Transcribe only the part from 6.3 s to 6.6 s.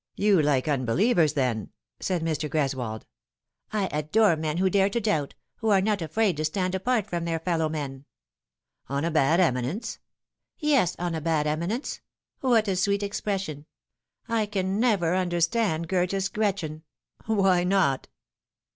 to